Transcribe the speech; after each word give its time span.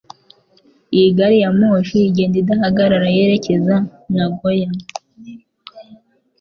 Iyi 0.95 1.09
gari 1.17 1.37
ya 1.43 1.51
moshi 1.59 1.97
igenda 2.09 2.35
idahagarara 2.41 3.07
yerekeza 3.17 3.75
Nagoya 4.15 4.69